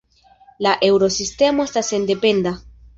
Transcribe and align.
La 0.67 0.71
Eŭrosistemo 0.89 1.69
estas 1.71 1.95
sendependa. 1.97 2.59